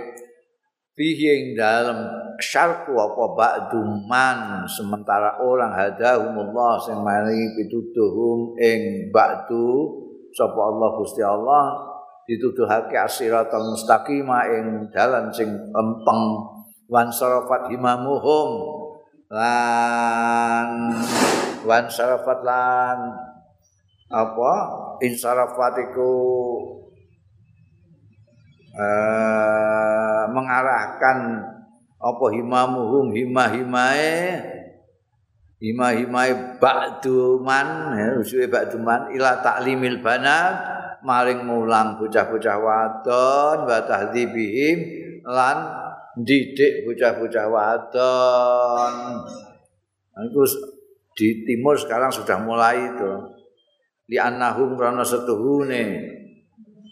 [0.92, 1.98] Fihi ing dalem
[2.38, 9.98] syarku apa ba'duman sementara orang hadahumullah sing maringi pituduhum ing ba'du
[10.30, 11.91] sapa Allah Gusti Allah
[12.28, 16.22] dituduhake asiratal mustaqima ing dalan sing empeng.
[16.92, 18.48] Wan sarafat himamuhum
[19.32, 20.68] lan
[21.64, 22.98] wan sarafat lan
[24.12, 24.52] apa?
[25.02, 26.12] Insarafatiku
[28.76, 31.18] uh, mengarahkan
[32.02, 34.42] apa himamuhum hima-himae
[35.62, 40.71] hima-himae ba'duman ya usuwe ba'duman ila taklimil banat
[41.02, 44.78] maring mulang bocah-bocah wadon wa tahdzibihim
[45.26, 45.56] lan
[46.18, 48.94] didik bocah-bocah wadon.
[50.12, 50.42] Itu
[51.12, 53.12] di timur sekarang sudah mulai itu.
[54.08, 55.84] Li annahum krana setuhune.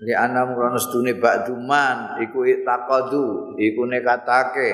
[0.00, 2.20] Li annahum krana setuhune ba'duman.
[2.24, 4.70] Iku taqadu iku nekatake.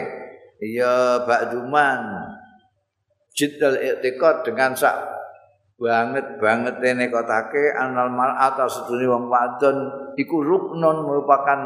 [0.62, 2.32] Ya ba'duman.
[3.36, 5.15] Jiddal i'tiqad dengan sak
[5.76, 9.76] banget banget ini kotake anal mar'ata seduni wong wadon.
[10.16, 11.60] Iku ruknun merupakan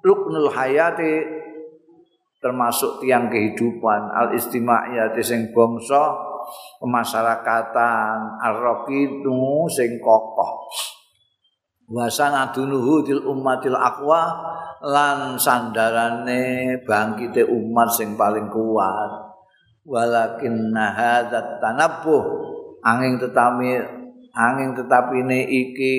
[0.00, 1.44] ruknul hayati
[2.40, 4.08] termasuk tiang kehidupan.
[4.08, 6.16] Al istimaiyati sing bangsa
[6.80, 10.68] kemasyarakatan arraqidu sing kokoh.
[11.84, 14.32] Wasana dunuhu til ummatil aqwa
[14.80, 19.36] lan sandarane bangkite umat sing paling kuat.
[19.84, 22.53] Walakin hadzat tanabbuh
[22.84, 23.80] angin tetami
[24.36, 25.94] angin tetapi ini iki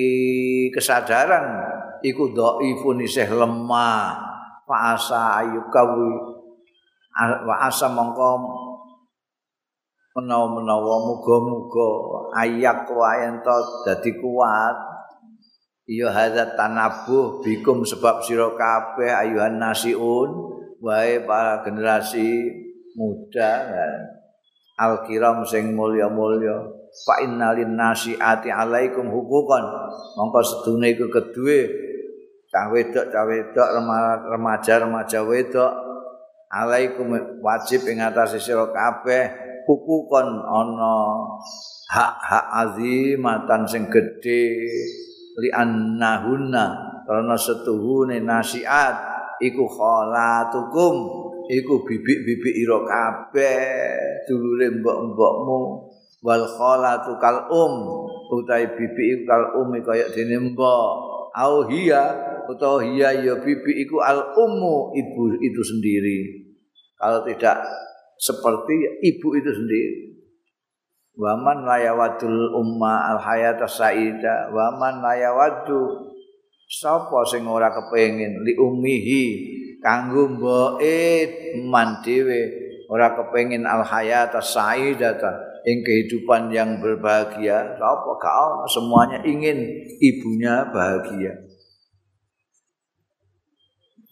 [0.70, 1.66] kesadaran
[2.06, 4.22] iku dhaifun isih lemah.
[4.66, 6.10] Fa asa ayukawi
[7.46, 8.30] wa asa mongko
[10.16, 11.88] menawa-menawa muga-muga
[12.42, 13.30] ayak wae
[13.86, 14.76] dadi kuat.
[15.86, 20.34] Ya hadza tanabuh bikum sebab sira kabeh ayuhan nasiun
[20.82, 22.50] wae para generasi
[22.98, 23.70] muda.
[23.70, 24.15] al
[24.76, 26.60] kiram sing mulya-mulya
[27.04, 29.64] fa innalin nasiati alaikum hukukan.
[30.20, 31.60] Mongko sedune iku kedue
[32.46, 33.68] cah wedok cah wedok
[34.32, 35.72] remaja remaja wedok
[36.52, 37.10] alaikum
[37.42, 39.24] wajib ing atase sira kabeh
[39.66, 40.96] hukukan ana
[41.90, 44.44] hak-hak azimatan sing gedhe
[45.36, 46.66] li annahunna
[47.04, 48.94] karena setuhune nasiat
[49.42, 50.94] iku khalatukum
[51.50, 55.60] iku bibik-bibik ira kabeh dulure mbok-mbokmu
[56.26, 57.74] wal khalatu kal um
[58.34, 61.14] utahe bibik iku kal um kaya dene mbok.
[61.36, 62.16] Au hiya
[62.48, 66.48] utawa hiya ya bibik iku al ummu ibu itu sendiri.
[66.96, 67.60] Kalau tidak
[68.16, 70.16] seperti ibu itu sendiri.
[71.16, 76.12] Waman layawadul umma al hayata saida waman layawadu
[76.68, 78.52] sapa sing ora kepengin li
[79.80, 80.98] kanggo mboke
[81.68, 85.18] man dhewe ora kepengin al hayata saida
[85.66, 87.74] ing kehidupan yang berbahagia.
[87.74, 89.58] Sapa gak semuanya ingin
[89.98, 91.34] ibunya bahagia.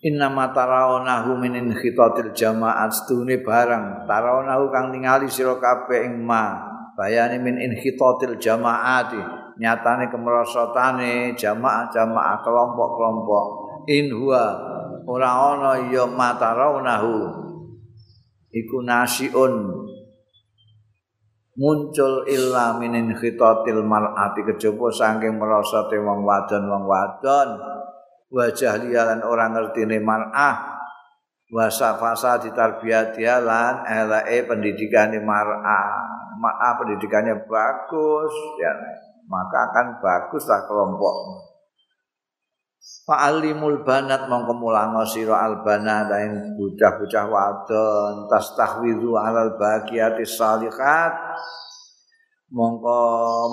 [0.05, 2.93] Inna ma tarawnahu min khitatil jamaat.
[2.93, 4.05] Stune barang.
[4.05, 6.75] Tarawnahu kang ningali sira kabeh ing ma.
[6.99, 9.22] Bayani min inhitatil jamaati.
[9.55, 13.45] Nyatane kemerosotane jamaah-jamaah kelompok-kelompok.
[13.89, 14.45] In huwa
[15.07, 17.45] ora ana ya matarawnahu
[18.55, 19.55] iku nasiun.
[21.55, 27.48] Muncul illa min inhitatil mar'ati kejaba saking merosote wong wadon wong wadon.
[28.30, 30.74] Wajah lialan orang ngertine mar'ah.
[31.55, 35.86] Wasa fasa ditarbiyatiha lan eleke pendidikane mar'ah.
[36.42, 38.74] Maaf pendidikannya bagus ya.
[39.30, 41.16] Maka akan baguslah kelompok
[42.85, 51.12] Fa'alimul banat mongko mulango sira albana daing bocah-bocah wadon tastahwizu alal bagiati salihat.
[52.53, 53.01] Mongko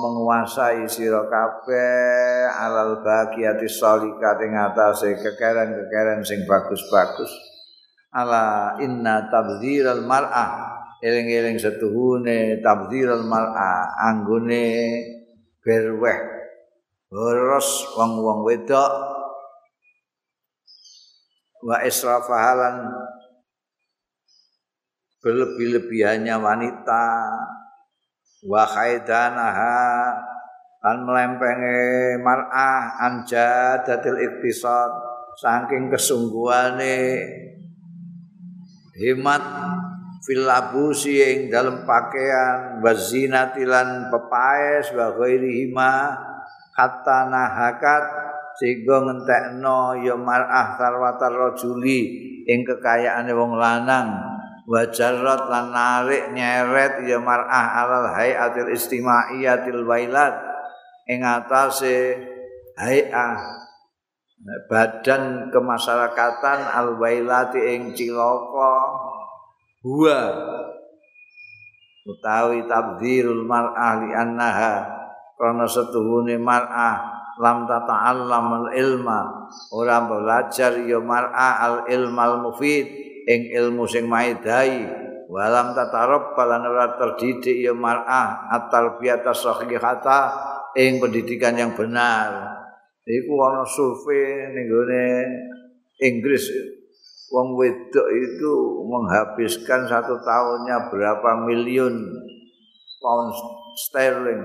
[0.03, 7.31] menguasai sira kabeh alal bagiati salihat ing atase kekeren-kekeren sing bagus-bagus.
[8.11, 14.67] Ala inna tabdziral mar'ah eling-eling setuhune tabdzirul mar'a anggone
[15.63, 16.19] berweh
[17.11, 19.10] boros wong-wong wedok
[21.61, 22.89] wa israfahalan.
[25.21, 27.05] Berlebih-lebihannya wanita.
[28.45, 30.17] Wa khaidanaha.
[30.81, 34.89] An melempenge mar'ah anja datil iktisad
[35.37, 37.21] saking kesungguhane.
[38.97, 39.43] Hemat
[40.25, 42.81] fil labusi ing dalam pakaian.
[42.81, 46.17] Wazinatilan pepaes wa ghairihi ma
[46.73, 48.30] hatta nahakat
[48.61, 51.99] sehingga ngentekno ya mar'ah sarwatar rajuli
[52.45, 54.37] ing kekayaane wong lanang.
[54.69, 60.37] Wajarat lan narik nyeret ya mar'ah alal hayatil istimaiyatil wailat.
[61.09, 62.21] Ing atase
[62.77, 63.41] hayah
[64.69, 68.73] badan kemasyarakatan al wailati ing cilaka
[69.81, 70.21] huwa
[72.05, 74.73] utawi tabdirul mar'ah li annaha
[75.41, 77.10] karena setuhune mar'ah
[77.41, 79.49] lam tata'allam al ilma.
[79.73, 82.85] Ora belajar ya mar'a al ilmal mufid
[83.25, 84.85] ing ilmu sing maidai
[85.31, 90.19] walam tatarab lan ora terdidik ya mar'a at-tarbiyata sahihata
[90.77, 92.61] ing pendidikan yang benar.
[93.01, 94.69] Iku ana survei ning
[96.01, 96.45] Inggris.
[97.31, 98.53] Wong wedok itu
[98.91, 101.95] menghabiskan satu tahunnya berapa miliun
[102.99, 103.31] pound
[103.79, 104.43] sterling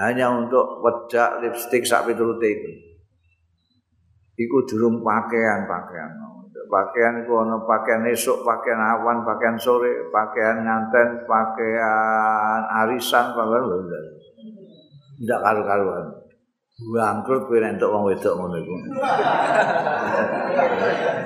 [0.00, 2.72] hanya untuk wedak lipstik sak piturute iku.
[4.40, 6.10] Iku durung pakaian-pakaian.
[6.70, 13.76] Pakaian iku ana pakaian esuk, pakaian awan, pakaian sore, pakaian nganten, pakaian arisan, pakaian lho.
[15.20, 16.06] Ndak karu-karuan.
[16.80, 18.74] Bangkrut kowe nek entuk wong wedok ngono iku.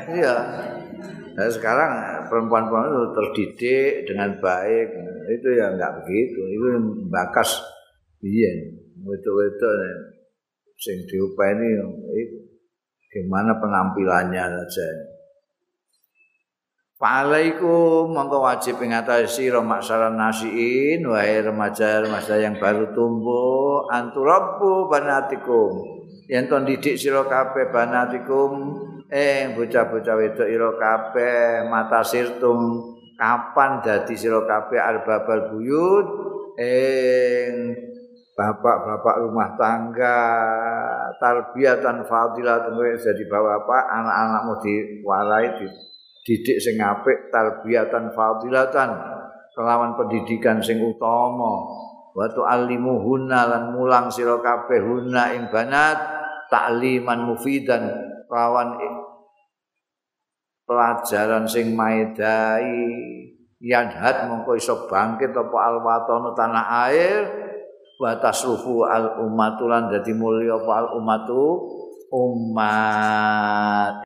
[0.05, 0.37] Iya.
[1.35, 1.93] Nah, sekarang
[2.31, 4.87] perempuan-perempuan itu terdidik dengan baik.
[5.33, 6.39] Itu ya enggak begitu.
[6.47, 6.67] Itu
[7.11, 7.59] bakas
[8.25, 9.77] biyen wedok-wedok
[10.81, 11.77] sing diupeni
[13.13, 14.89] gimana penampilannya saja.
[16.97, 25.85] Fa'alaikum mongko wajib ing atase sira maksaran nasiin wahai remaja-remaja yang baru tumbuh anturabbu banatikum
[26.31, 28.79] yen to didik sira kabeh banatikum
[29.11, 32.81] eh bocah-bocah wedok ira kabeh mata sirtum
[33.21, 36.07] kapan dadi sira kabeh arbabal buyut
[36.57, 37.75] ing
[38.35, 40.19] bapak-bapak rumah tangga
[41.23, 45.55] tarbiyatan fadilatan jadi bapak anak-anakmu diwarai
[46.27, 48.91] didik sing apik tarbiyatan fadilatan
[49.55, 51.63] kelawan pendidikan sing utama.
[52.15, 55.99] Wa tu'allimuhunna lan mulang sira kabeh hunna ing banat
[56.47, 57.91] ta'liman mufidan
[58.27, 58.79] kelawan
[60.67, 62.83] pelajaran sing maedai.
[63.65, 67.23] Yanhat mongko iso bangkit apa alwatana tanah air
[68.05, 71.41] wa tasrufu al ummatulan dadi mulya al ummatu
[72.13, 74.05] umat